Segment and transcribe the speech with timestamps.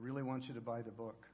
[0.00, 1.26] I really want you to buy the book.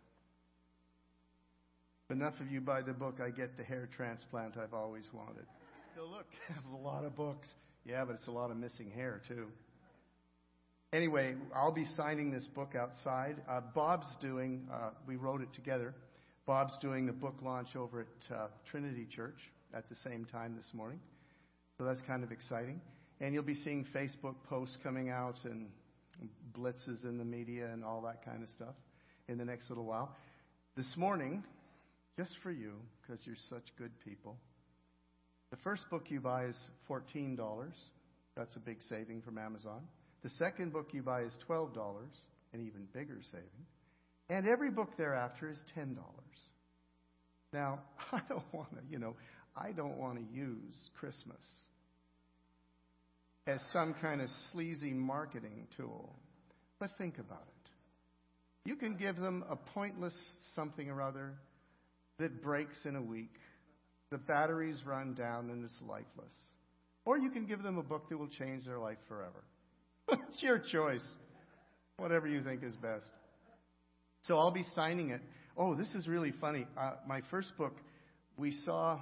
[2.09, 5.46] If enough of you buy the book, I get the hair transplant I've always wanted.
[5.95, 7.53] So look, there's a lot of books.
[7.85, 9.47] Yeah, but it's a lot of missing hair, too.
[10.93, 13.37] Anyway, I'll be signing this book outside.
[13.48, 15.95] Uh, Bob's doing, uh, we wrote it together.
[16.46, 19.39] Bob's doing the book launch over at uh, Trinity Church
[19.75, 20.98] at the same time this morning.
[21.79, 22.80] So that's kind of exciting.
[23.21, 25.67] And you'll be seeing Facebook posts coming out and
[26.57, 28.75] blitzes in the media and all that kind of stuff
[29.29, 30.14] in the next little while.
[30.77, 31.43] This morning,
[32.16, 34.37] just for you, because you're such good people,
[35.50, 36.56] the first book you buy is
[36.88, 37.37] $14.
[38.37, 39.82] That's a big saving from Amazon.
[40.23, 41.74] The second book you buy is $12,
[42.52, 43.66] an even bigger saving.
[44.28, 45.96] And every book thereafter is $10.
[47.52, 47.80] Now,
[48.12, 49.14] I don't want to, you know,
[49.56, 51.40] I don't want to use Christmas
[53.46, 56.14] as some kind of sleazy marketing tool.
[56.78, 58.68] But think about it.
[58.68, 60.14] You can give them a pointless
[60.54, 61.34] something or other
[62.18, 63.32] that breaks in a week,
[64.11, 66.33] the batteries run down, and it's lifeless.
[67.05, 69.45] Or you can give them a book that will change their life forever.
[70.29, 71.05] it's your choice.
[71.98, 73.09] Whatever you think is best.
[74.23, 75.20] So I'll be signing it.
[75.57, 76.67] Oh, this is really funny.
[76.77, 77.77] Uh, my first book,
[78.37, 79.01] we saw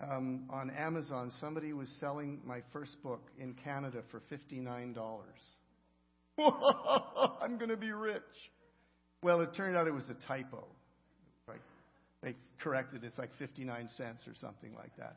[0.00, 4.94] um, on Amazon, somebody was selling my first book in Canada for $59.
[7.40, 8.22] I'm going to be rich.
[9.22, 10.66] Well, it turned out it was a typo.
[11.48, 11.62] Right?
[12.22, 13.06] They corrected it.
[13.06, 15.16] It's like 59 cents or something like that.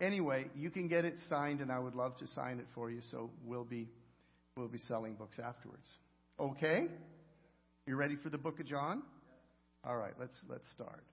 [0.00, 3.00] Anyway, you can get it signed, and I would love to sign it for you.
[3.10, 3.88] So we'll be
[4.56, 5.88] we'll be selling books afterwards.
[6.38, 6.88] Okay?
[7.86, 9.02] You ready for the book of John?
[9.84, 11.04] All right, let's let's start.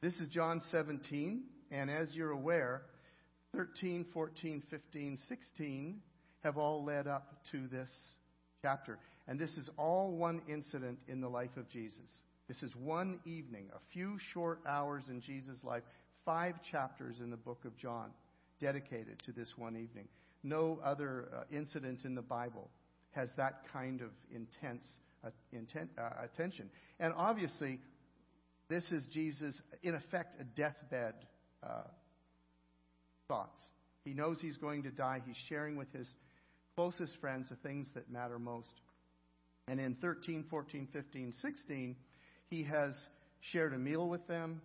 [0.00, 2.82] This is John 17, and as you're aware,
[3.56, 6.00] 13, 14, 15, 16
[6.44, 7.90] have all led up to this
[8.62, 9.00] chapter.
[9.26, 11.98] And this is all one incident in the life of Jesus.
[12.46, 15.82] This is one evening, a few short hours in Jesus' life,
[16.24, 18.10] five chapters in the book of John
[18.60, 20.06] dedicated to this one evening.
[20.44, 22.70] No other uh, incident in the Bible
[23.10, 24.86] has that kind of intense
[25.24, 26.70] uh, intent, uh, attention.
[27.00, 27.80] And obviously,
[28.68, 31.14] this is Jesus, in effect, a deathbed
[31.62, 31.82] uh,
[33.26, 33.60] thoughts.
[34.04, 35.20] He knows he's going to die.
[35.26, 36.08] He's sharing with his
[36.76, 38.72] closest friends the things that matter most.
[39.68, 41.96] And in 13, 14, 15, 16,
[42.48, 42.94] he has
[43.52, 44.62] shared a meal with them.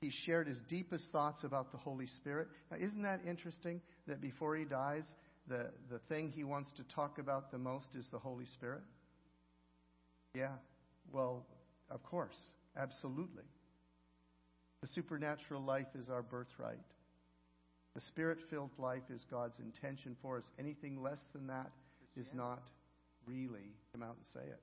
[0.00, 2.48] He shared his deepest thoughts about the Holy Spirit.
[2.70, 5.04] Now, isn't that interesting that before he dies,
[5.48, 8.82] the, the thing he wants to talk about the most is the Holy Spirit?
[10.34, 10.54] Yeah,
[11.12, 11.46] well,
[11.90, 12.36] of course.
[12.76, 13.44] Absolutely.
[14.80, 16.78] The supernatural life is our birthright.
[17.94, 20.44] The spirit filled life is God's intention for us.
[20.58, 21.70] Anything less than that
[22.16, 22.62] is not
[23.26, 24.60] really come out and say it.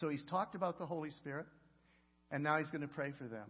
[0.00, 1.46] So he's talked about the Holy Spirit,
[2.30, 3.48] and now he's going to pray for them.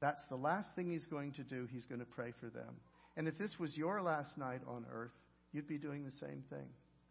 [0.00, 1.68] That's the last thing he's going to do.
[1.72, 2.76] He's going to pray for them.
[3.16, 5.12] And if this was your last night on earth,
[5.52, 6.66] you'd be doing the same thing.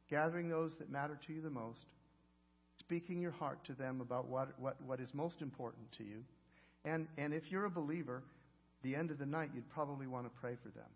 [0.09, 1.85] Gathering those that matter to you the most,
[2.85, 6.23] speaking your heart to them about what, what, what is most important to you.
[6.83, 8.21] And, and if you're a believer,
[8.83, 10.89] the end of the night, you'd probably want to pray for them.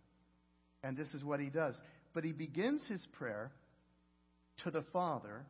[0.83, 1.75] And this is what he does.
[2.13, 3.51] But he begins his prayer
[4.63, 5.45] to the Father,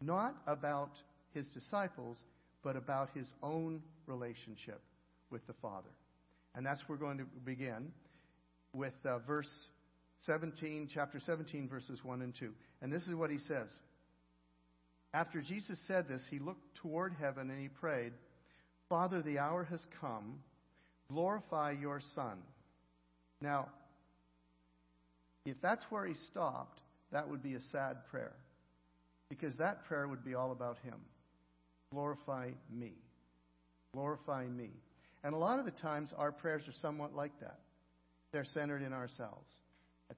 [0.00, 0.90] not about
[1.32, 2.18] his disciples,
[2.62, 4.80] but about his own relationship
[5.30, 5.88] with the Father.
[6.54, 7.92] And that's where we're going to begin
[8.74, 9.50] with uh, verse
[10.26, 12.52] 17, chapter 17, verses 1 and 2.
[12.82, 13.68] And this is what he says.
[15.14, 18.12] After Jesus said this, he looked toward heaven and he prayed,
[18.88, 20.40] Father, the hour has come.
[21.08, 22.38] Glorify your Son.
[23.40, 23.68] Now,
[25.44, 26.80] if that's where he stopped,
[27.10, 28.34] that would be a sad prayer.
[29.28, 31.00] Because that prayer would be all about him.
[31.90, 32.92] Glorify me.
[33.92, 34.70] Glorify me.
[35.24, 37.60] And a lot of the times, our prayers are somewhat like that.
[38.32, 39.48] They're centered in ourselves.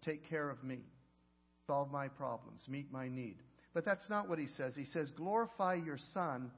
[0.04, 0.80] Take care of me.
[1.66, 2.62] Solve my problems.
[2.68, 3.36] Meet my need.
[3.74, 4.74] But that's not what he says.
[4.76, 6.50] He says, Glorify your Son,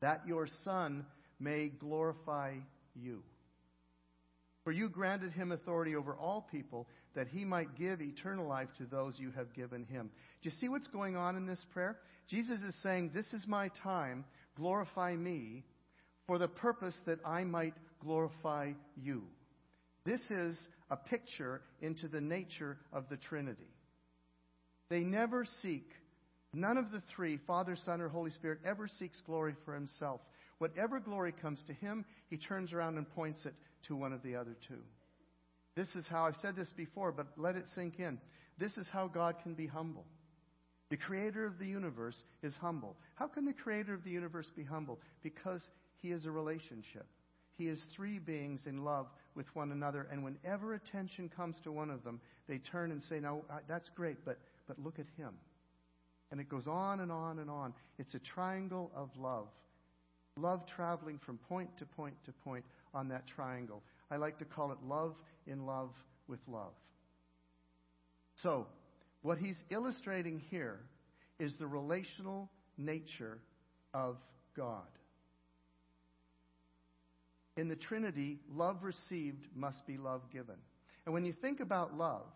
[0.00, 1.04] that your Son
[1.38, 2.54] may glorify
[2.94, 3.22] you.
[4.64, 8.84] For you granted him authority over all people, that he might give eternal life to
[8.84, 10.10] those you have given him.
[10.42, 11.98] Do you see what's going on in this prayer?
[12.28, 14.24] Jesus is saying, This is my time,
[14.56, 15.62] glorify me,
[16.26, 19.22] for the purpose that I might glorify you.
[20.04, 20.58] This is
[20.90, 23.70] a picture into the nature of the Trinity.
[24.88, 25.88] They never seek
[26.56, 30.22] None of the three, Father, Son, or Holy Spirit, ever seeks glory for himself.
[30.56, 33.52] Whatever glory comes to him, he turns around and points it
[33.88, 34.80] to one of the other two.
[35.74, 38.18] This is how I've said this before, but let it sink in.
[38.58, 40.06] This is how God can be humble.
[40.88, 42.96] The creator of the universe is humble.
[43.16, 44.98] How can the creator of the universe be humble?
[45.22, 45.62] Because
[46.00, 47.06] he is a relationship.
[47.58, 51.90] He is three beings in love with one another, and whenever attention comes to one
[51.90, 52.18] of them,
[52.48, 55.34] they turn and say, Now, that's great, but, but look at him.
[56.30, 57.72] And it goes on and on and on.
[57.98, 59.48] It's a triangle of love.
[60.36, 63.82] Love traveling from point to point to point on that triangle.
[64.10, 65.14] I like to call it love
[65.46, 65.90] in love
[66.28, 66.72] with love.
[68.36, 68.66] So,
[69.22, 70.80] what he's illustrating here
[71.38, 73.38] is the relational nature
[73.94, 74.16] of
[74.56, 74.86] God.
[77.56, 80.56] In the Trinity, love received must be love given.
[81.06, 82.26] And when you think about love,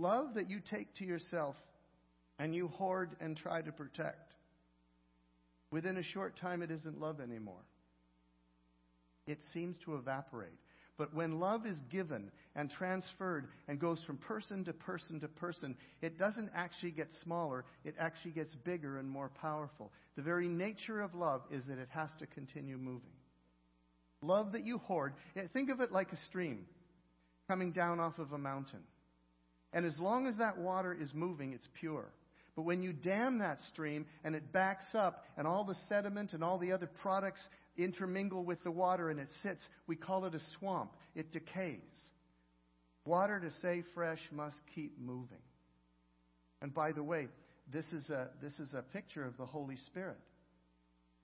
[0.00, 1.56] love that you take to yourself
[2.38, 4.34] and you hoard and try to protect,
[5.70, 7.64] within a short time it isn't love anymore.
[9.26, 10.58] It seems to evaporate.
[10.96, 15.76] But when love is given and transferred and goes from person to person to person,
[16.02, 19.92] it doesn't actually get smaller, it actually gets bigger and more powerful.
[20.16, 23.12] The very nature of love is that it has to continue moving.
[24.22, 25.12] Love that you hoard,
[25.52, 26.66] think of it like a stream
[27.46, 28.82] coming down off of a mountain.
[29.72, 32.06] And as long as that water is moving, it's pure.
[32.56, 36.42] But when you dam that stream and it backs up and all the sediment and
[36.42, 37.40] all the other products
[37.76, 40.90] intermingle with the water and it sits, we call it a swamp.
[41.14, 41.78] It decays.
[43.04, 45.38] Water to stay fresh must keep moving.
[46.60, 47.28] And by the way,
[47.72, 50.18] this is a, this is a picture of the Holy Spirit.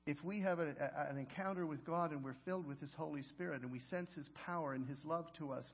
[0.06, 3.22] If we have a, a, an encounter with God and we're filled with His Holy
[3.22, 5.64] Spirit and we sense His power and His love to us,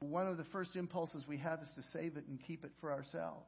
[0.00, 2.92] one of the first impulses we have is to save it and keep it for
[2.92, 3.46] ourselves.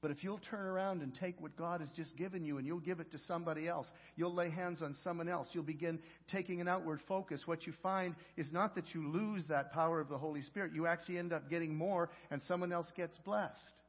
[0.00, 2.78] But if you'll turn around and take what God has just given you and you'll
[2.78, 5.98] give it to somebody else, you'll lay hands on someone else, you'll begin
[6.30, 10.08] taking an outward focus, what you find is not that you lose that power of
[10.08, 10.72] the Holy Spirit.
[10.72, 13.82] You actually end up getting more and someone else gets blessed.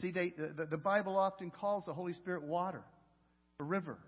[0.00, 2.82] See, they, the, the Bible often calls the Holy Spirit water,
[3.60, 3.98] a river.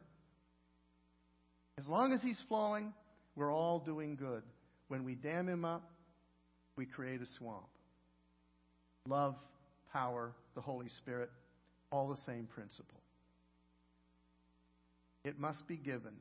[1.78, 2.92] As long as He's flowing,
[3.36, 4.42] we're all doing good.
[4.88, 5.88] When we dam Him up,
[6.78, 7.66] we create a swamp.
[9.06, 9.34] Love,
[9.92, 11.28] power, the Holy Spirit,
[11.90, 13.00] all the same principle.
[15.24, 16.14] It must be given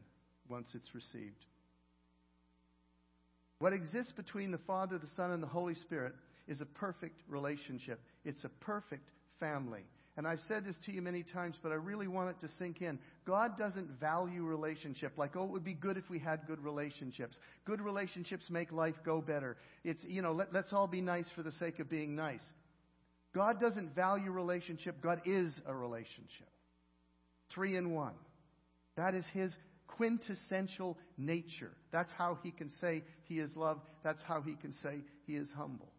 [0.50, 1.45] once it's received.
[3.59, 6.13] What exists between the Father, the Son, and the Holy Spirit
[6.48, 8.00] is a perfect relationship.
[8.25, 9.09] It's a perfect
[9.39, 9.83] family.
[10.18, 12.81] And I've said this to you many times, but I really want it to sink
[12.81, 12.98] in.
[13.25, 17.38] God doesn't value relationship like, oh, it would be good if we had good relationships.
[17.66, 19.58] Good relationships make life go better.
[19.84, 22.42] It's, you know, let, let's all be nice for the sake of being nice.
[23.36, 26.50] God doesn't value relationship, God is a relationship.
[27.54, 28.16] Three in one.
[28.96, 29.54] That is His
[29.86, 31.72] quintessential nature.
[31.92, 33.80] That's how He can say He is love.
[34.04, 35.92] That's how He can say He is humble.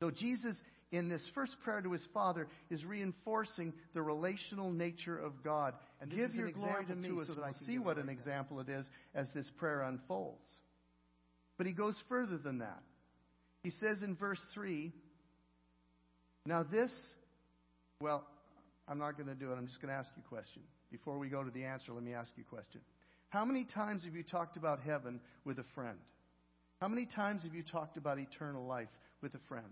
[0.00, 0.56] So Jesus,
[0.92, 5.74] in this first prayer to His Father, is reinforcing the relational nature of God.
[6.00, 8.68] And Give your glory to me to so that I see what an example it
[8.68, 10.48] is as this prayer unfolds.
[11.58, 12.82] But He goes further than that.
[13.62, 14.92] He says in verse 3
[16.44, 16.90] now, this,
[18.00, 18.26] well,
[18.88, 19.56] I'm not going to do it.
[19.56, 20.62] I'm just going to ask you a question.
[20.90, 22.80] Before we go to the answer, let me ask you a question.
[23.28, 25.98] How many times have you talked about heaven with a friend?
[26.80, 28.88] How many times have you talked about eternal life
[29.22, 29.64] with a friend,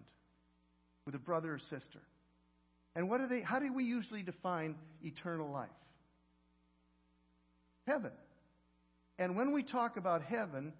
[1.10, 2.00] with a brother or sister?
[2.94, 3.40] And what are they?
[3.40, 5.68] How do we usually define eternal life?
[7.86, 8.12] Heaven.
[9.18, 10.72] And when we talk about heaven,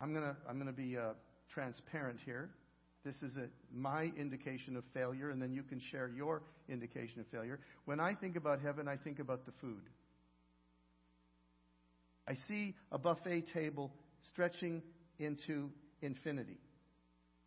[0.00, 1.12] I'm going to I'm to be uh,
[1.52, 2.48] transparent here.
[3.04, 7.26] This is a, my indication of failure, and then you can share your indication of
[7.26, 7.60] failure.
[7.84, 9.82] When I think about heaven, I think about the food.
[12.26, 13.92] I see a buffet table
[14.30, 14.82] stretching
[15.18, 15.68] into
[16.00, 16.56] infinity.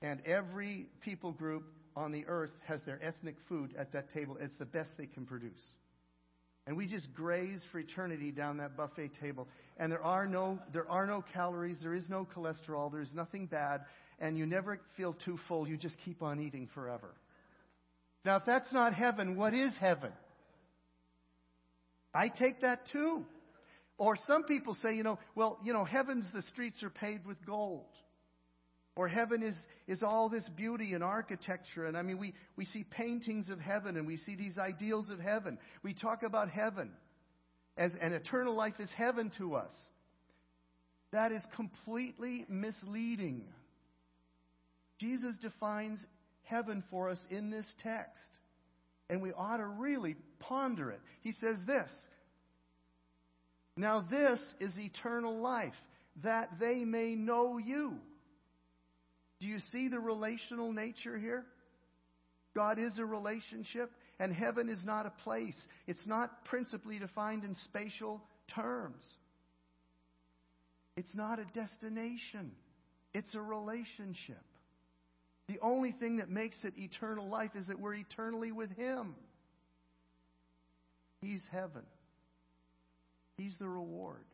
[0.03, 1.63] And every people group
[1.97, 4.37] on the earth has their ethnic food at that table.
[4.39, 5.63] It's the best they can produce.
[6.65, 9.47] And we just graze for eternity down that buffet table.
[9.77, 13.81] And there are no, there are no calories, there is no cholesterol, there's nothing bad
[14.19, 15.67] and you never feel too full.
[15.67, 17.13] You just keep on eating forever.
[18.25, 20.11] Now, if that's not heaven, what is heaven?
[22.13, 23.23] I take that too.
[23.97, 27.37] Or some people say, you know, well, you know, heaven's the streets are paved with
[27.45, 27.85] gold.
[28.97, 29.55] Or heaven is,
[29.87, 31.85] is all this beauty and architecture.
[31.85, 35.19] And I mean, we, we see paintings of heaven and we see these ideals of
[35.19, 35.59] heaven.
[35.83, 36.91] We talk about heaven
[37.77, 39.71] as an eternal life is heaven to us.
[41.11, 43.43] That is completely misleading.
[44.99, 46.03] Jesus defines
[46.41, 48.31] heaven for us in this text.
[49.11, 51.01] And we ought to really ponder it.
[51.21, 51.91] He says this
[53.75, 55.75] Now, this is eternal life,
[56.23, 57.99] that they may know you.
[59.39, 61.45] Do you see the relational nature here?
[62.55, 65.55] God is a relationship, and heaven is not a place.
[65.85, 68.21] It's not principally defined in spatial
[68.55, 69.03] terms.
[70.95, 72.51] It's not a destination,
[73.13, 74.41] it's a relationship.
[75.47, 79.15] The only thing that makes it eternal life is that we're eternally with Him.
[81.21, 81.83] He's heaven,
[83.37, 84.25] He's the reward.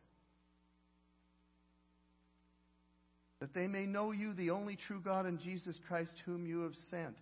[3.44, 6.72] That they may know you, the only true God, and Jesus Christ, whom you have
[6.88, 7.14] sent.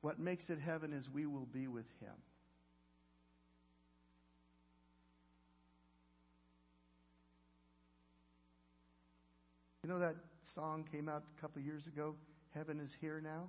[0.00, 2.14] What makes it heaven is we will be with Him.
[9.84, 10.16] You know that
[10.52, 12.16] song came out a couple of years ago?
[12.56, 13.44] Heaven is here now.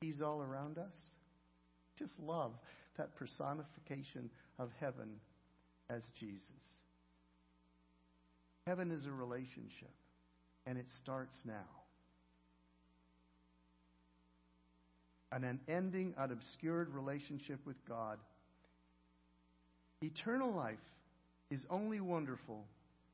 [0.00, 0.96] He's all around us.
[1.96, 2.50] Just love
[2.96, 5.20] that personification of heaven
[5.88, 6.42] as Jesus.
[8.66, 9.94] Heaven is a relationship,
[10.68, 11.64] and it starts now.
[15.32, 18.18] An ending, an obscured relationship with God.
[20.02, 20.76] Eternal life
[21.50, 22.64] is only wonderful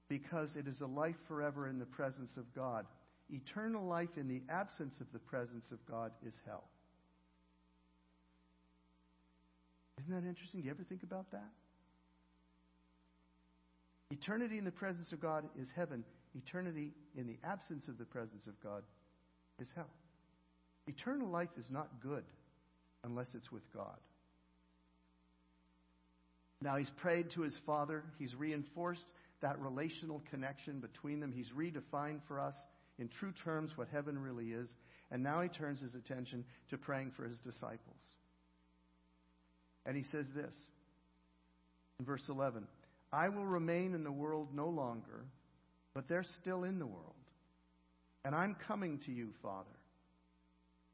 [0.08, 2.86] because it is a life forever in the presence of God.
[3.32, 6.64] Eternal life in the absence of the presence of God is hell.
[10.00, 10.60] Isn't that interesting?
[10.60, 11.48] Do you ever think about that?
[14.10, 16.04] Eternity in the presence of God is heaven.
[16.34, 18.82] Eternity in the absence of the presence of God
[19.60, 19.90] is hell.
[20.86, 22.24] Eternal life is not good
[23.04, 23.98] unless it's with God.
[26.60, 28.02] Now, he's prayed to his Father.
[28.18, 29.04] He's reinforced
[29.42, 31.32] that relational connection between them.
[31.32, 32.54] He's redefined for us
[32.98, 34.68] in true terms what heaven really is.
[35.10, 37.78] And now he turns his attention to praying for his disciples.
[39.86, 40.54] And he says this
[41.98, 42.66] in verse 11
[43.12, 45.24] I will remain in the world no longer,
[45.94, 47.14] but they're still in the world.
[48.24, 49.68] And I'm coming to you, Father.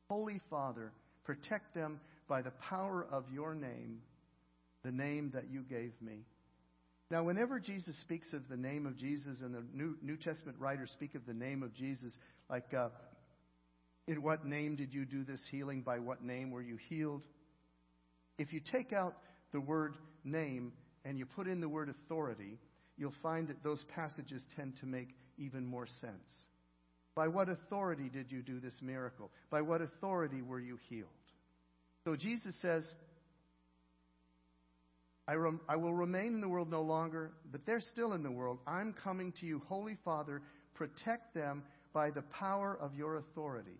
[0.08, 0.92] Holy Father,
[1.24, 4.00] protect them by the power of your name,
[4.84, 6.24] the name that you gave me.
[7.10, 10.90] Now, whenever Jesus speaks of the name of Jesus, and the New, New Testament writers
[10.92, 12.12] speak of the name of Jesus,
[12.48, 12.88] like, uh,
[14.06, 15.82] in what name did you do this healing?
[15.82, 17.22] By what name were you healed?
[18.38, 19.16] If you take out
[19.52, 20.72] the word name
[21.04, 22.58] and you put in the word authority,
[23.00, 26.28] you'll find that those passages tend to make even more sense.
[27.16, 29.30] By what authority did you do this miracle?
[29.50, 31.08] By what authority were you healed?
[32.04, 32.84] So Jesus says,
[35.26, 38.30] I, rem- I, will remain in the world no longer, but they're still in the
[38.30, 38.58] world.
[38.66, 40.42] I'm coming to you, Holy Father.
[40.74, 41.62] Protect them
[41.94, 43.78] by the power of your authority,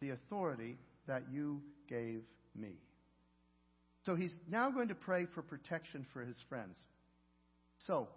[0.00, 2.22] the authority that you gave
[2.54, 2.74] me.
[4.04, 6.76] So he's now going to pray for protection for his friends.
[7.86, 8.08] So,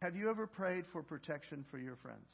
[0.00, 2.28] have you ever prayed for protection for your friends?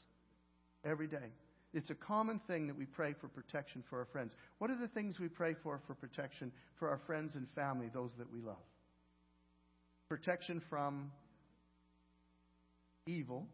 [0.83, 1.31] Every day.
[1.73, 4.33] It's a common thing that we pray for protection for our friends.
[4.59, 8.11] What are the things we pray for for protection for our friends and family, those
[8.17, 8.55] that we love?
[10.07, 11.11] Protection from
[13.07, 13.45] evil.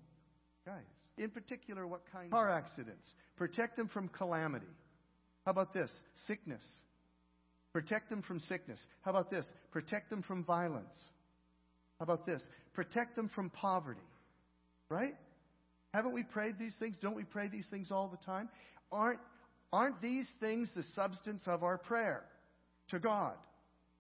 [0.66, 0.76] Guys,
[1.18, 2.30] in particular, what kind?
[2.30, 3.10] Car accidents.
[3.38, 4.68] Protect them from calamity.
[5.46, 5.90] How about this?
[6.28, 6.64] Sickness.
[7.74, 8.80] Protect them from sickness.
[9.02, 9.48] How about this?
[9.72, 10.96] Protect them from violence.
[12.02, 12.42] How about this?
[12.74, 14.02] Protect them from poverty.
[14.90, 15.14] Right?
[15.94, 16.98] Haven't we prayed these things?
[17.00, 18.50] Don't we pray these things all the time?
[18.92, 19.20] Aren't,
[19.72, 22.24] aren't these things the substance of our prayer
[22.90, 23.36] to God,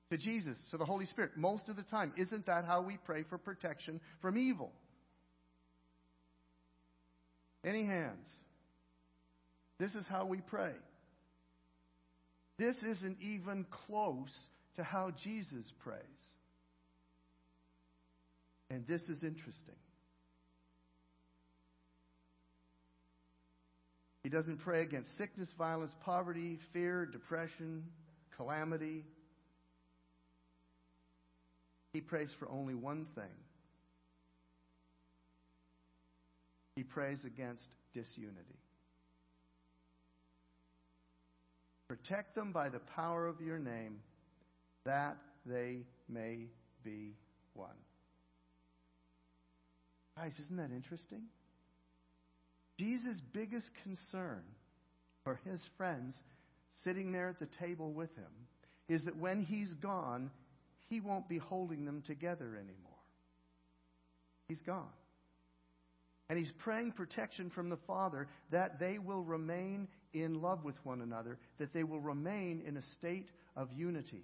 [0.10, 1.34] to Jesus, to the Holy Spirit?
[1.38, 2.12] Most of the time.
[2.18, 4.72] Isn't that how we pray for protection from evil?
[7.64, 8.28] Any hands?
[9.78, 10.74] This is how we pray.
[12.58, 14.36] This isn't even close
[14.78, 16.02] to how Jesus prays.
[18.72, 19.76] And this is interesting.
[24.24, 27.84] He doesn't pray against sickness, violence, poverty, fear, depression,
[28.38, 29.04] calamity.
[31.92, 33.26] He prays for only one thing.
[36.78, 38.62] He prays against disunity.
[41.90, 43.98] Protect them by the power of your name,
[44.86, 46.46] that they may
[46.86, 47.16] be
[47.54, 47.76] one.
[50.22, 51.24] Guys, isn't that interesting?
[52.78, 54.44] Jesus' biggest concern
[55.24, 56.16] for his friends
[56.84, 58.32] sitting there at the table with him
[58.88, 60.30] is that when he's gone,
[60.90, 63.00] he won't be holding them together anymore.
[64.48, 64.94] He's gone.
[66.30, 71.02] And he's praying protection from the Father that they will remain in love with one
[71.02, 74.24] another, that they will remain in a state of unity.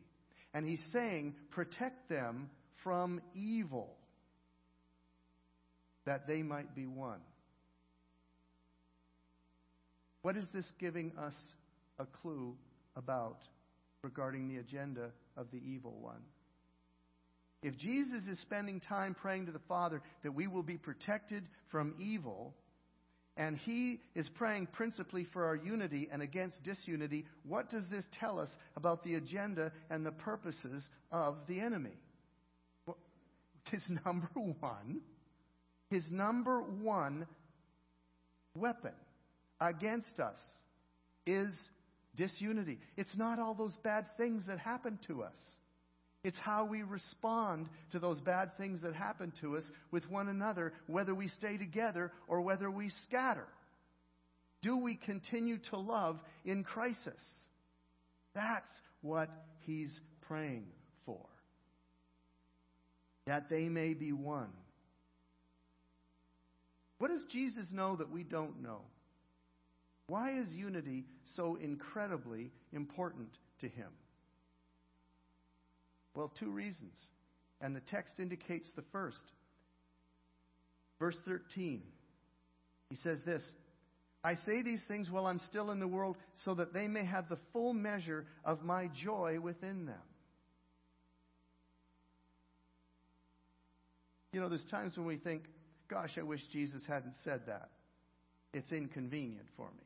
[0.53, 2.51] And he's saying, protect them
[2.83, 3.96] from evil,
[6.07, 7.21] that they might be one.
[10.23, 11.35] What is this giving us
[11.99, 12.55] a clue
[12.95, 13.37] about
[14.01, 16.21] regarding the agenda of the evil one.
[17.63, 21.95] If Jesus is spending time praying to the Father that we will be protected from
[21.99, 22.53] evil,
[23.35, 28.39] and he is praying principally for our unity and against disunity, what does this tell
[28.39, 31.97] us about the agenda and the purposes of the enemy?
[32.85, 32.97] Well,
[34.05, 35.01] number one,
[35.89, 37.25] his number one
[38.55, 38.93] weapon
[39.59, 40.39] against us
[41.25, 41.51] is
[42.15, 42.79] disunity.
[42.95, 45.37] It's not all those bad things that happen to us.
[46.23, 50.73] It's how we respond to those bad things that happen to us with one another,
[50.87, 53.47] whether we stay together or whether we scatter.
[54.61, 57.21] Do we continue to love in crisis?
[58.33, 59.29] That's what
[59.61, 60.65] he's praying
[61.05, 61.25] for.
[63.27, 64.49] That they may be one.
[66.99, 68.81] What does Jesus know that we don't know?
[70.07, 73.29] Why is unity so incredibly important
[73.61, 73.89] to him?
[76.15, 76.97] Well, two reasons.
[77.61, 79.21] And the text indicates the first.
[80.99, 81.81] Verse 13.
[82.89, 83.43] He says this
[84.23, 87.29] I say these things while I'm still in the world, so that they may have
[87.29, 90.01] the full measure of my joy within them.
[94.33, 95.43] You know, there's times when we think,
[95.89, 97.69] gosh, I wish Jesus hadn't said that.
[98.53, 99.83] It's inconvenient for me.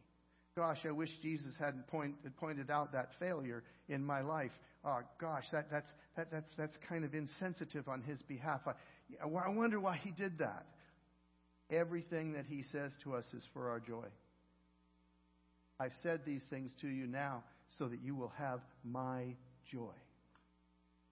[0.55, 4.51] Gosh, I wish Jesus hadn't point, pointed out that failure in my life.
[4.83, 8.61] Oh, gosh, that, that's, that, that's, that's kind of insensitive on his behalf.
[8.65, 8.73] I,
[9.23, 10.65] I wonder why he did that.
[11.69, 14.05] Everything that he says to us is for our joy.
[15.79, 17.43] I've said these things to you now
[17.77, 19.35] so that you will have my
[19.71, 19.93] joy.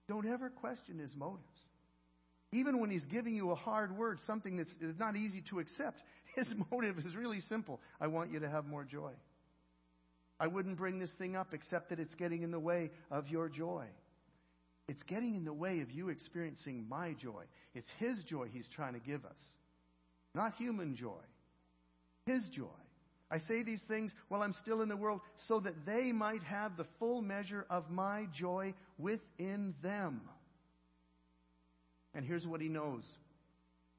[0.06, 1.44] Don't ever question his motives.
[2.52, 6.02] Even when he's giving you a hard word, something that's not easy to accept,
[6.34, 7.80] his motive is really simple.
[8.00, 9.12] I want you to have more joy.
[10.38, 13.48] I wouldn't bring this thing up except that it's getting in the way of your
[13.48, 13.84] joy.
[14.88, 17.44] It's getting in the way of you experiencing my joy.
[17.74, 19.38] It's His joy He's trying to give us,
[20.34, 21.22] not human joy.
[22.26, 22.66] His joy.
[23.30, 26.76] I say these things while I'm still in the world so that they might have
[26.76, 30.22] the full measure of my joy within them.
[32.14, 33.16] And here's what He knows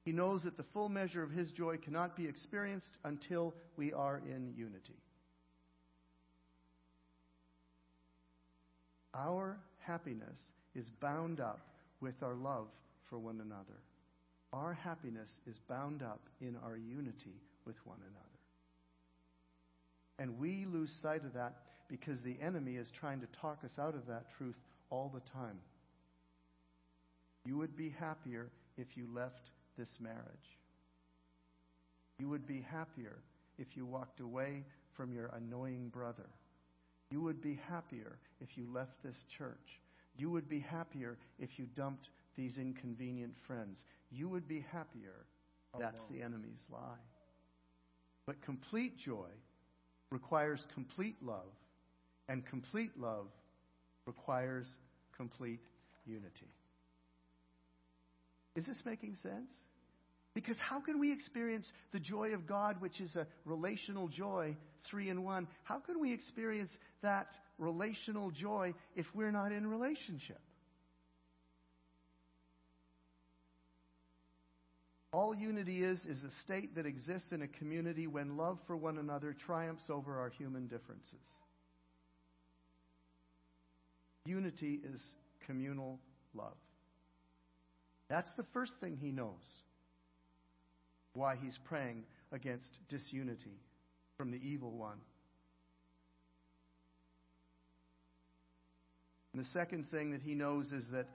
[0.03, 4.21] He knows that the full measure of His joy cannot be experienced until we are
[4.25, 4.97] in unity.
[9.13, 10.37] Our happiness
[10.73, 11.59] is bound up
[11.99, 12.67] with our love
[13.09, 13.79] for one another.
[14.53, 18.31] Our happiness is bound up in our unity with one another.
[20.19, 21.55] And we lose sight of that
[21.89, 24.55] because the enemy is trying to talk us out of that truth
[24.89, 25.57] all the time.
[27.45, 30.57] You would be happier if you left this marriage.
[32.19, 33.23] You would be happier
[33.57, 34.63] if you walked away
[34.95, 36.29] from your annoying brother.
[37.09, 39.81] You would be happier if you left this church.
[40.17, 43.83] You would be happier if you dumped these inconvenient friends.
[44.11, 45.25] You would be happier.
[45.79, 46.99] That's the enemy's lie.
[48.27, 49.29] But complete joy
[50.11, 51.53] requires complete love,
[52.29, 53.27] and complete love
[54.05, 54.67] requires
[55.15, 55.61] complete
[56.05, 56.51] unity.
[58.55, 59.53] Is this making sense?
[60.33, 64.55] Because how can we experience the joy of God, which is a relational joy,
[64.89, 65.47] three in one?
[65.63, 70.39] How can we experience that relational joy if we're not in relationship?
[75.13, 78.97] All unity is, is a state that exists in a community when love for one
[78.97, 81.19] another triumphs over our human differences.
[84.25, 85.01] Unity is
[85.45, 85.99] communal
[86.33, 86.55] love.
[88.11, 89.39] That's the first thing he knows
[91.13, 93.61] why he's praying against disunity
[94.17, 94.97] from the evil one.
[99.33, 101.07] And the second thing that he knows is that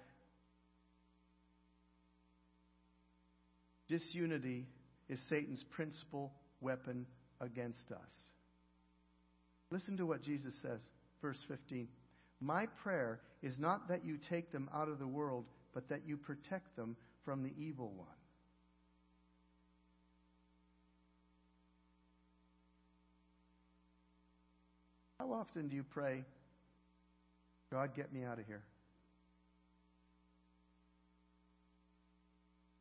[3.88, 4.66] disunity
[5.10, 6.32] is Satan's principal
[6.62, 7.04] weapon
[7.42, 8.12] against us.
[9.70, 10.80] Listen to what Jesus says,
[11.20, 11.88] verse 15.
[12.40, 15.44] My prayer is not that you take them out of the world,
[15.76, 18.08] but that you protect them from the evil one.
[25.18, 26.24] How often do you pray,
[27.70, 28.62] God, get me out of here?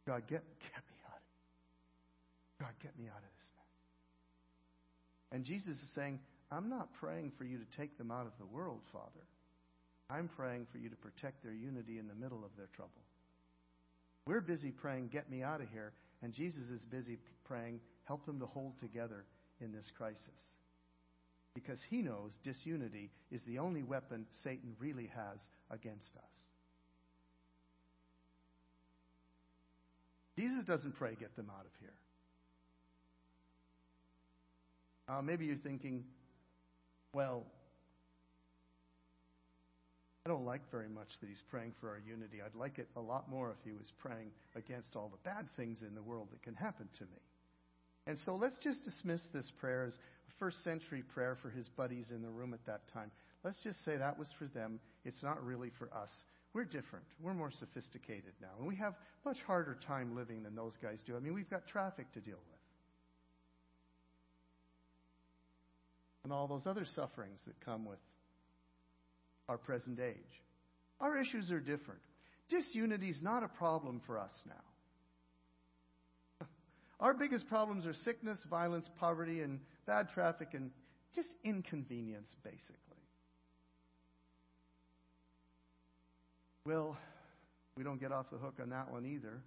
[0.07, 3.65] God, get, get me out of God, get me out of this mess.
[5.33, 6.17] And Jesus is saying,
[6.49, 9.25] I'm not praying for you to take them out of the world, Father.
[10.09, 12.91] I'm praying for you to protect their unity in the middle of their trouble.
[14.27, 18.39] We're busy praying, get me out of here, and Jesus is busy praying, help them
[18.39, 19.25] to hold together
[19.61, 20.55] in this crisis.
[21.55, 25.39] because he knows disunity is the only weapon Satan really has
[25.71, 26.37] against us.
[30.37, 31.93] Jesus doesn't pray, get them out of here.
[35.07, 36.03] Uh, maybe you're thinking,
[37.13, 37.45] well,
[40.25, 42.41] I don't like very much that he's praying for our unity.
[42.43, 45.83] I'd like it a lot more if he was praying against all the bad things
[45.87, 47.21] in the world that can happen to me.
[48.07, 52.09] And so let's just dismiss this prayer as a first century prayer for his buddies
[52.09, 53.11] in the room at that time.
[53.43, 54.79] Let's just say that was for them.
[55.03, 56.09] It's not really for us.
[56.55, 57.05] We're different.
[57.21, 58.57] We're more sophisticated now.
[58.57, 61.15] And we have much harder time living than those guys do.
[61.15, 62.59] I mean, we've got traffic to deal with.
[66.23, 67.99] And all those other sufferings that come with
[69.49, 70.15] our present age.
[70.99, 72.01] Our issues are different.
[72.49, 74.55] Disunity is not a problem for us now.
[76.99, 80.71] Our biggest problems are sickness, violence, poverty, and bad traffic, and
[81.13, 82.75] just inconvenience, basically.
[86.65, 86.97] Well,
[87.75, 89.41] we don't get off the hook on that one either.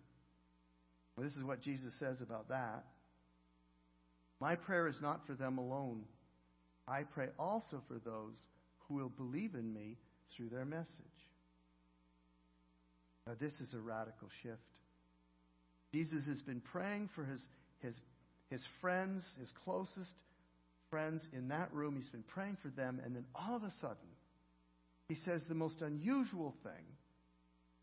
[1.17, 2.85] This is what Jesus says about that.
[4.41, 6.03] My prayer is not for them alone.
[6.87, 8.37] I pray also for those
[8.89, 9.97] who will believe in me
[10.37, 10.89] through their message.
[13.27, 14.59] Now, this is a radical shift.
[15.93, 17.43] Jesus has been praying for his,
[17.81, 17.95] his,
[18.51, 20.13] his friends, his closest
[20.91, 21.97] friends in that room.
[21.97, 23.97] He's been praying for them, and then all of a sudden,
[25.09, 26.85] he says the most unusual thing.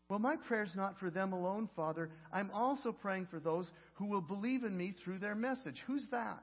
[0.08, 2.10] Well, my prayer's not for them alone, Father.
[2.32, 5.82] I'm also praying for those who will believe in me through their message.
[5.86, 6.42] Who's that?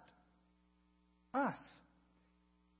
[1.33, 1.55] Us.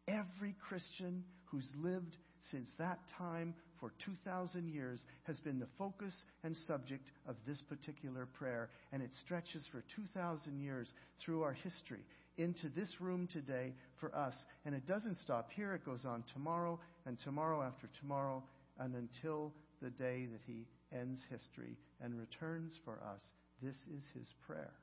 [0.07, 2.17] Every Christian who's lived
[2.51, 6.13] since that time for 2,000 years has been the focus
[6.43, 8.69] and subject of this particular prayer.
[8.91, 10.91] And it stretches for 2,000 years
[11.23, 12.03] through our history
[12.37, 14.33] into this room today for us.
[14.65, 18.43] And it doesn't stop here, it goes on tomorrow and tomorrow after tomorrow
[18.79, 23.21] and until the day that He ends history and returns for us.
[23.61, 24.73] This is His prayer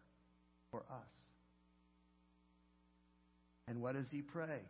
[0.71, 1.11] for us.
[3.67, 4.61] And what does He pray?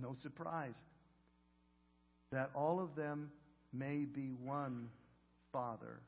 [0.00, 0.74] No surprise.
[2.32, 3.30] That all of them
[3.72, 4.88] may be one
[5.52, 6.00] Father,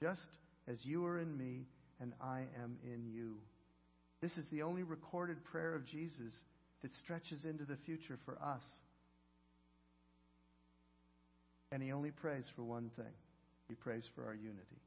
[0.00, 0.20] just
[0.68, 1.66] as you are in me
[2.00, 3.36] and I am in you.
[4.20, 6.32] This is the only recorded prayer of Jesus
[6.82, 8.62] that stretches into the future for us.
[11.72, 13.12] And he only prays for one thing
[13.68, 14.80] he prays for our unity.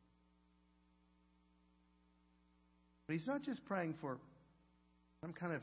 [3.07, 4.17] But he's not just praying for
[5.21, 5.61] some kind of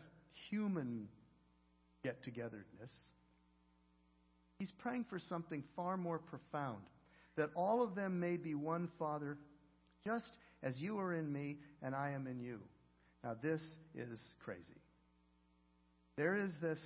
[0.51, 1.09] human
[2.07, 2.93] get togetherness.
[4.61, 6.83] He's praying for something far more profound
[7.37, 9.37] that all of them may be one Father,
[10.05, 10.31] just
[10.63, 12.61] as you are in me and I am in you.
[13.25, 13.61] Now, this
[13.97, 14.81] is crazy.
[16.17, 16.79] There is this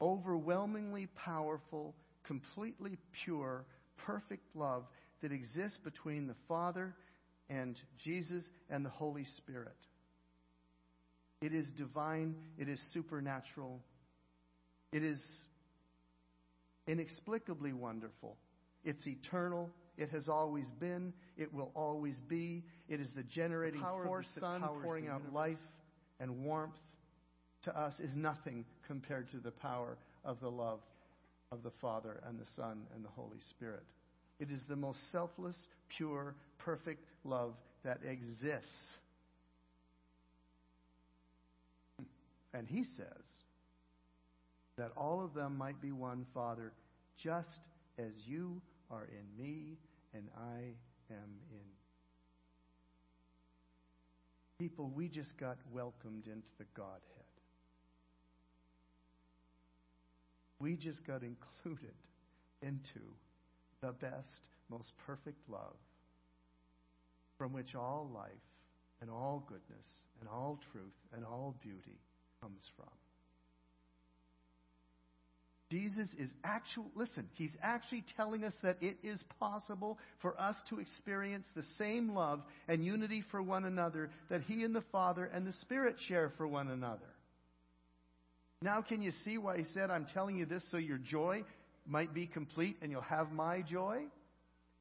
[0.00, 1.94] overwhelmingly powerful,
[2.26, 3.66] completely pure,
[4.06, 4.84] perfect love
[5.20, 6.94] that exists between the Father
[7.50, 9.76] and Jesus and the Holy Spirit.
[11.44, 13.78] It is divine, it is supernatural,
[14.92, 15.20] it is
[16.86, 18.38] inexplicably wonderful.
[18.82, 19.68] It's eternal.
[19.98, 21.12] It has always been.
[21.36, 22.64] It will always be.
[22.88, 25.58] It is the generating power force the sun pouring the out life
[26.18, 26.72] and warmth
[27.64, 30.80] to us is nothing compared to the power of the love
[31.52, 33.84] of the Father and the Son and the Holy Spirit.
[34.40, 35.56] It is the most selfless,
[35.98, 37.52] pure, perfect love
[37.84, 38.70] that exists.
[42.54, 43.26] And he says
[44.78, 46.72] that all of them might be one, Father,
[47.18, 47.60] just
[47.98, 49.76] as you are in me
[50.14, 50.60] and I
[51.10, 51.66] am in.
[54.60, 57.00] People, we just got welcomed into the Godhead.
[60.60, 61.94] We just got included
[62.62, 63.00] into
[63.80, 64.40] the best,
[64.70, 65.76] most perfect love
[67.36, 68.30] from which all life
[69.00, 71.98] and all goodness and all truth and all beauty
[72.44, 72.86] comes from.
[75.70, 80.78] Jesus is actual listen, he's actually telling us that it is possible for us to
[80.78, 85.46] experience the same love and unity for one another that he and the Father and
[85.46, 87.00] the Spirit share for one another.
[88.60, 91.44] Now can you see why he said I'm telling you this so your joy
[91.86, 94.02] might be complete and you'll have my joy?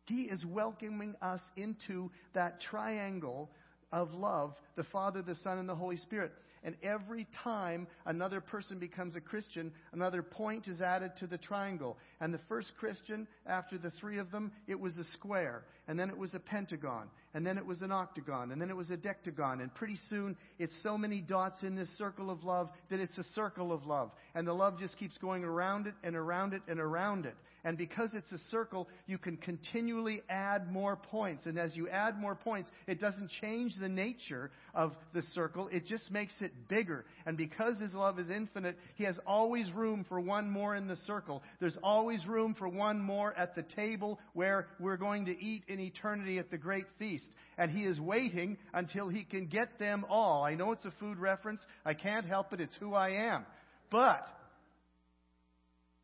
[0.05, 3.49] He is welcoming us into that triangle
[3.93, 6.33] of love, the Father, the Son, and the Holy Spirit.
[6.63, 11.97] And every time another person becomes a Christian, another point is added to the triangle.
[12.21, 15.65] And the first Christian, after the three of them, it was a square.
[15.87, 17.09] And then it was a pentagon.
[17.33, 18.51] And then it was an octagon.
[18.51, 19.61] And then it was a decagon.
[19.61, 23.25] And pretty soon, it's so many dots in this circle of love that it's a
[23.35, 24.11] circle of love.
[24.33, 27.35] And the love just keeps going around it and around it and around it.
[27.65, 31.45] And because it's a circle, you can continually add more points.
[31.45, 35.85] And as you add more points, it doesn't change the nature of the circle, it
[35.85, 37.05] just makes it bigger.
[37.25, 40.97] And because His love is infinite, He has always room for one more in the
[41.07, 41.41] circle.
[41.61, 45.79] There's always room for one more at the table where we're going to eat in
[45.79, 47.27] eternity at the great feast.
[47.57, 50.43] And He is waiting until He can get them all.
[50.43, 51.61] I know it's a food reference.
[51.85, 52.59] I can't help it.
[52.59, 53.45] It's who I am.
[53.89, 54.27] But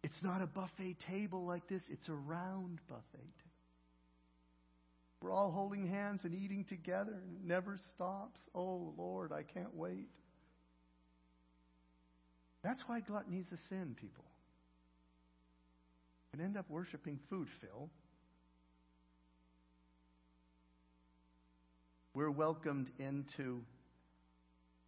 [0.04, 3.50] it's not a buffet table like this, it's a round buffet table.
[5.22, 8.40] We're all holding hands and eating together, and it never stops.
[8.56, 10.08] Oh, Lord, I can't wait.
[12.64, 14.24] That's why gluttony's a sin, people.
[16.32, 17.90] And end up worshiping food, Phil.
[22.14, 23.62] We're welcomed into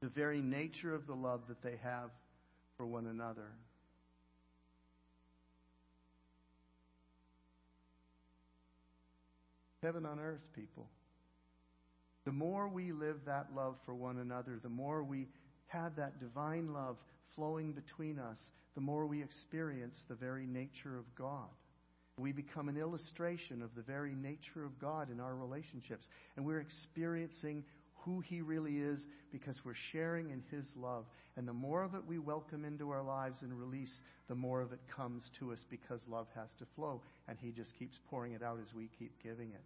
[0.02, 2.10] the very nature of the love that they have
[2.78, 3.52] for one another.
[9.82, 10.88] Heaven on earth, people.
[12.26, 15.28] The more we live that love for one another, the more we
[15.68, 16.98] have that divine love
[17.36, 18.38] flowing between us,
[18.76, 21.50] the more we experience the very nature of God.
[22.18, 26.08] We become an illustration of the very nature of God in our relationships.
[26.36, 27.64] And we're experiencing
[28.04, 31.06] who He really is because we're sharing in His love.
[31.38, 34.74] And the more of it we welcome into our lives and release, the more of
[34.74, 37.02] it comes to us because love has to flow.
[37.28, 39.64] And He just keeps pouring it out as we keep giving it.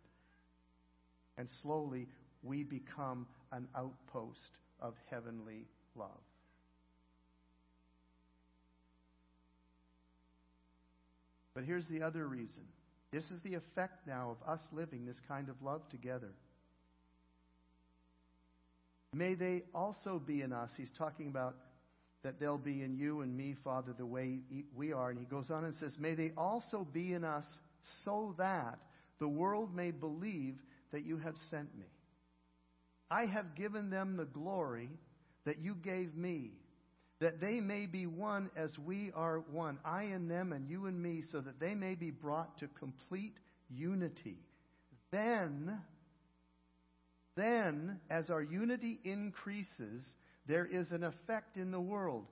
[1.38, 2.08] And slowly,
[2.43, 6.10] we become an outpost of heavenly love.
[11.54, 12.63] But here's the other reason.
[13.12, 16.34] This is the effect now of us living this kind of love together.
[19.15, 20.69] May they also be in us.
[20.75, 21.56] He's talking about
[22.23, 24.39] that they'll be in you and me, Father, the way
[24.75, 25.10] we are.
[25.10, 27.45] And he goes on and says, May they also be in us
[28.04, 28.78] so that
[29.19, 30.56] the world may believe
[30.91, 31.86] that you have sent me.
[33.10, 34.89] I have given them the glory
[35.45, 36.51] that you gave me,
[37.21, 41.01] that they may be one as we are one, I and them and you and
[41.01, 43.36] me, so that they may be brought to complete
[43.69, 44.39] unity.
[45.12, 45.80] Then
[47.36, 50.04] then, as our unity increases,
[50.48, 52.26] there is an effect in the world.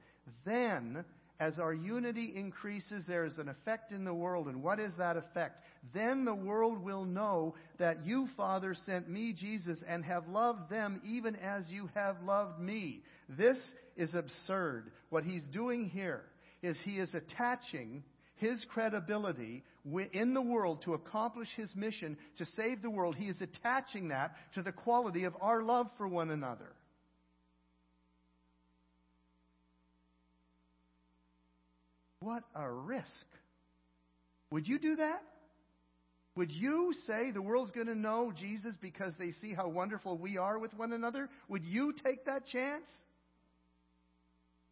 [0.45, 1.03] Then,
[1.39, 4.47] as our unity increases, there is an effect in the world.
[4.47, 5.61] And what is that effect?
[5.93, 11.01] Then the world will know that you, Father, sent me, Jesus, and have loved them
[11.05, 13.01] even as you have loved me.
[13.27, 13.57] This
[13.97, 14.91] is absurd.
[15.09, 16.21] What he's doing here
[16.61, 18.03] is he is attaching
[18.43, 19.63] his credibility
[20.11, 24.35] in the world to accomplish his mission to save the world, he is attaching that
[24.53, 26.73] to the quality of our love for one another.
[32.19, 33.05] What a risk.
[34.51, 35.21] Would you do that?
[36.35, 40.37] Would you say the world's going to know Jesus because they see how wonderful we
[40.37, 41.29] are with one another?
[41.47, 42.89] Would you take that chance?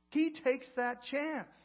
[0.10, 1.56] He takes that chance.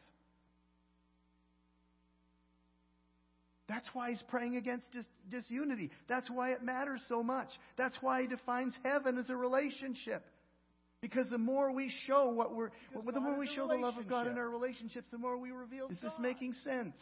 [3.69, 5.91] That's why he's praying against dis- disunity.
[6.09, 7.49] That's why it matters so much.
[7.77, 10.25] That's why he defines heaven as a relationship.
[11.01, 12.71] Because the more we show what we're,
[13.13, 15.89] the more we show the love of God in our relationships, the more we reveal.
[15.89, 16.97] Is this making sense?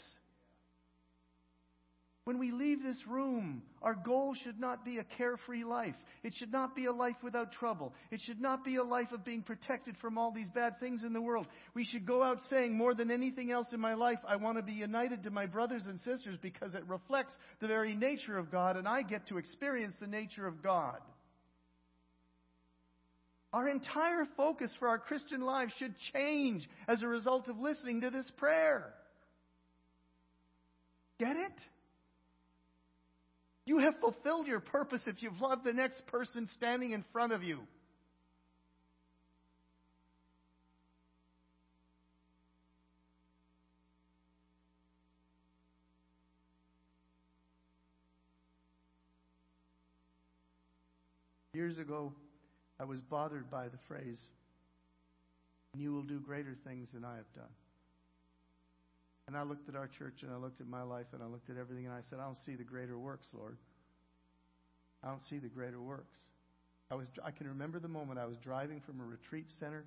[2.25, 5.95] When we leave this room, our goal should not be a carefree life.
[6.23, 7.93] It should not be a life without trouble.
[8.11, 11.13] It should not be a life of being protected from all these bad things in
[11.13, 11.47] the world.
[11.75, 14.63] We should go out saying, more than anything else in my life, I want to
[14.63, 18.79] be united to my brothers and sisters because it reflects the very nature of God
[18.79, 21.01] and I get to experience the nature of God.
[23.53, 28.11] Our entire focus for our Christian lives should change as a result of listening to
[28.11, 28.95] this prayer.
[31.21, 31.53] Get it?
[33.67, 37.43] You have fulfilled your purpose if you've loved the next person standing in front of
[37.43, 37.61] you.
[51.55, 52.13] Years ago,
[52.81, 54.21] I was bothered by the phrase,
[55.77, 57.45] You will do greater things than I have done.
[59.27, 61.49] And I looked at our church and I looked at my life and I looked
[61.49, 63.57] at everything and I said, I don't see the greater works, Lord.
[65.03, 66.19] I don't see the greater works.
[66.91, 69.85] I was I can remember the moment I was driving from a retreat center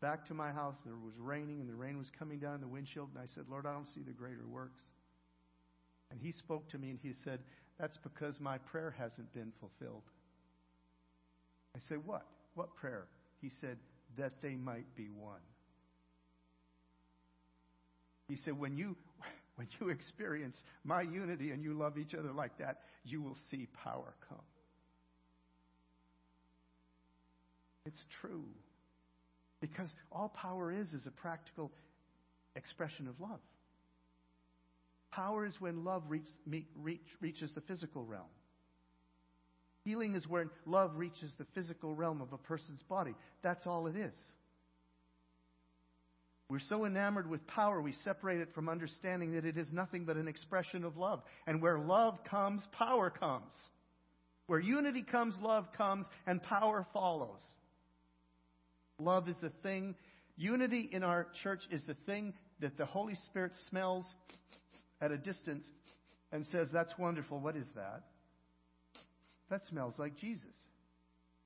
[0.00, 0.76] back to my house.
[0.84, 3.10] There was raining, and the rain was coming down the windshield.
[3.14, 4.82] And I said, Lord, I don't see the greater works.
[6.10, 7.40] And he spoke to me and he said,
[7.78, 10.04] That's because my prayer hasn't been fulfilled.
[11.76, 12.26] I said, What?
[12.54, 13.06] What prayer?
[13.40, 13.76] He said,
[14.16, 15.40] That they might be one.
[18.28, 18.96] He said, When you
[19.56, 23.66] when you experience my unity and you love each other like that, you will see
[23.82, 24.38] power come.
[27.86, 28.44] It's true.
[29.60, 31.72] Because all power is is a practical
[32.54, 33.40] expression of love.
[35.10, 38.28] Power is when love reach, reach, reaches the physical realm.
[39.84, 43.14] Healing is when love reaches the physical realm of a person's body.
[43.42, 44.14] That's all it is.
[46.50, 50.16] We're so enamored with power, we separate it from understanding that it is nothing but
[50.16, 51.20] an expression of love.
[51.46, 53.52] And where love comes, power comes.
[54.46, 57.40] Where unity comes, love comes, and power follows.
[58.98, 59.94] Love is the thing,
[60.36, 64.06] unity in our church is the thing that the Holy Spirit smells
[65.02, 65.66] at a distance
[66.32, 67.38] and says, That's wonderful.
[67.40, 68.04] What is that?
[69.50, 70.44] That smells like Jesus.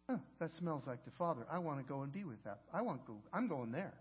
[0.08, 1.42] Huh, that smells like the Father.
[1.50, 2.60] I want to go and be with that.
[2.72, 3.18] I want to go.
[3.32, 3.94] I'm going there.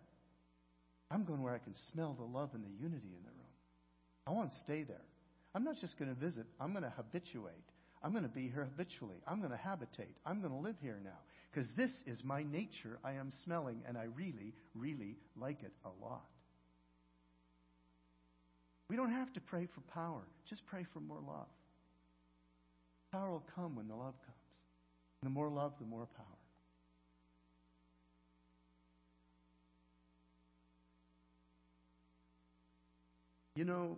[1.12, 3.42] I'm going where I can smell the love and the unity in the room.
[4.26, 5.02] I want to stay there.
[5.54, 6.46] I'm not just going to visit.
[6.60, 7.54] I'm going to habituate.
[8.04, 9.18] I'm going to be here habitually.
[9.28, 10.16] I'm going to habitate.
[10.26, 11.20] I'm going to live here now.
[11.52, 15.90] Because this is my nature I am smelling, and I really, really like it a
[16.04, 16.26] lot.
[18.90, 20.22] We don't have to pray for power.
[20.50, 21.48] Just pray for more love.
[23.12, 24.38] Power will come when the love comes.
[25.22, 26.41] And the more love, the more power.
[33.56, 33.98] You know,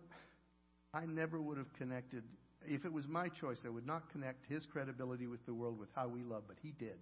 [0.93, 2.23] I never would have connected.
[2.65, 5.89] If it was my choice, I would not connect his credibility with the world with
[5.95, 6.97] how we love, but he did.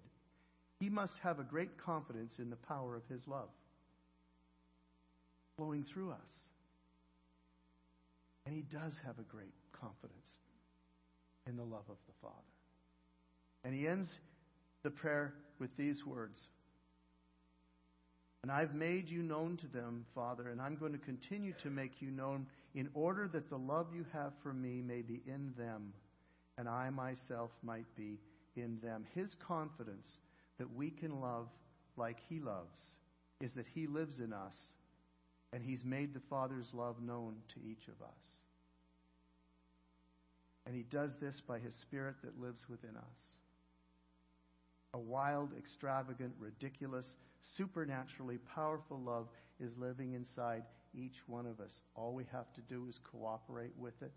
[0.80, 3.50] He must have a great confidence in the power of his love
[5.58, 6.32] flowing through us.
[8.46, 10.38] And he does have a great confidence
[11.48, 12.36] in the love of the Father.
[13.64, 14.10] And he ends
[14.82, 16.48] the prayer with these words
[18.44, 22.02] And I've made you known to them, Father, and I'm going to continue to make
[22.02, 25.94] you known in order that the love you have for me may be in them,
[26.58, 28.20] and I myself might be
[28.56, 29.06] in them.
[29.14, 30.18] His confidence
[30.58, 31.48] that we can love
[31.98, 32.82] like He loves
[33.40, 34.56] is that He lives in us
[35.54, 38.38] and He's made the Father's love known to each of us.
[40.66, 43.41] And He does this by His Spirit that lives within us.
[44.94, 49.28] A wild, extravagant, ridiculous, supernaturally powerful love
[49.60, 51.82] is living inside each one of us.
[51.96, 54.12] All we have to do is cooperate with it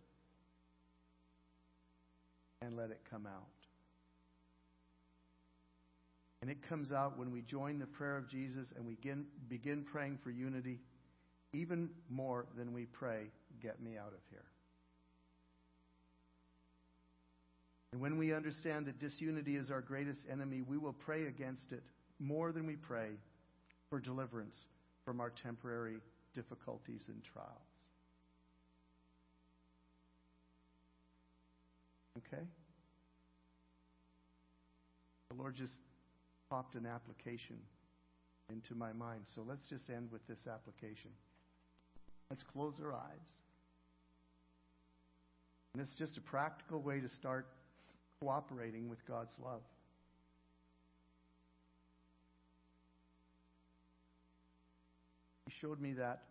[2.60, 3.46] and let it come out.
[6.42, 9.82] And it comes out when we join the prayer of Jesus and we begin, begin
[9.82, 10.80] praying for unity,
[11.52, 13.28] even more than we pray,
[13.62, 14.44] Get me out of here.
[17.94, 21.84] And when we understand that disunity is our greatest enemy, we will pray against it
[22.18, 23.10] more than we pray
[23.88, 24.56] for deliverance
[25.04, 25.98] from our temporary
[26.34, 27.52] difficulties and trials.
[32.18, 32.42] Okay?
[35.30, 35.74] The Lord just
[36.50, 37.58] popped an application
[38.50, 39.20] into my mind.
[39.36, 41.12] So let's just end with this application.
[42.28, 43.30] Let's close our eyes.
[45.74, 47.46] And it's just a practical way to start
[48.24, 49.60] cooperating with God's love.
[55.46, 56.22] He showed me that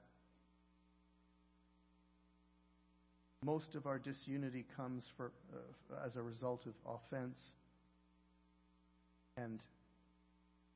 [3.45, 7.37] most of our disunity comes for, uh, as a result of offense
[9.37, 9.59] and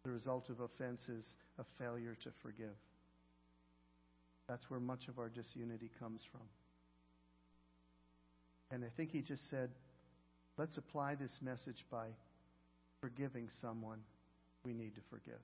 [0.04, 1.26] the result of offense is
[1.58, 2.76] a failure to forgive.
[4.48, 6.42] That's where much of our disunity comes from.
[8.72, 9.70] And I think he just said,
[10.58, 12.08] let's apply this message by
[13.02, 14.00] forgiving someone
[14.64, 15.40] we need to forgive.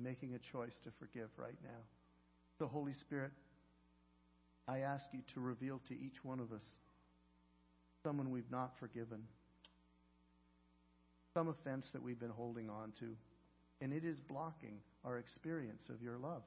[0.00, 1.80] Making a choice to forgive right now.
[2.58, 3.32] The Holy Spirit,
[4.66, 6.64] I ask you to reveal to each one of us
[8.02, 9.22] someone we've not forgiven
[11.34, 13.16] some offense that we've been holding on to,
[13.80, 16.42] and it is blocking our experience of your love.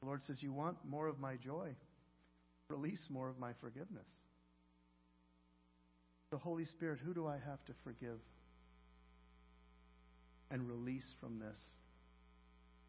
[0.00, 1.70] The Lord says, You want more of my joy?
[2.68, 4.08] Release more of my forgiveness.
[6.30, 8.18] The Holy Spirit, who do I have to forgive
[10.50, 11.58] and release from this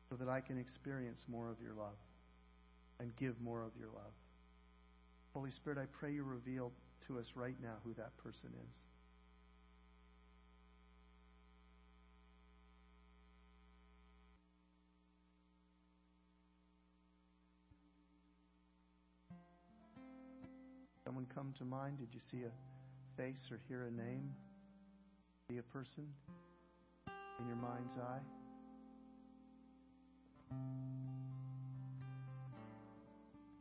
[0.09, 1.97] so that I can experience more of your love
[2.99, 4.13] and give more of your love?
[5.34, 6.71] Holy Spirit, I pray you reveal
[7.07, 8.80] to us right now who that person is.
[21.08, 21.99] Anyone come to mind?
[21.99, 22.51] Did you see a
[23.16, 24.30] face or hear a name?
[25.49, 26.05] See a person
[27.39, 28.20] in your mind's eye?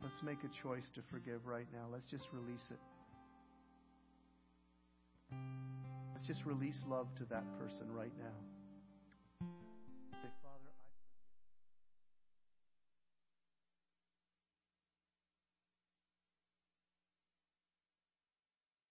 [0.03, 1.85] Let's make a choice to forgive right now.
[1.89, 2.79] Let's just release it.
[6.13, 8.56] Let's just release love to that person right now.